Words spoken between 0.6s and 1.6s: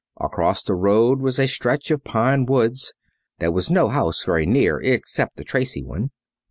the road was a